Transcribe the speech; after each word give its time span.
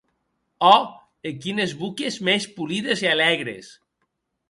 Ò!, 0.75 0.79
e 1.27 1.35
quines 1.43 1.77
boques 1.83 2.19
mès 2.25 2.51
polides 2.57 2.99
e 3.07 3.15
alègres! 3.15 3.73